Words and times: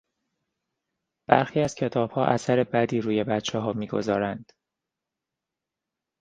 برخی 1.29 1.59
از 1.61 1.75
کتابها 1.75 2.25
اثر 2.25 2.63
بدی 2.63 3.01
روی 3.01 3.23
بچهها 3.23 3.73
می 3.73 3.87
گذارند. 3.87 4.51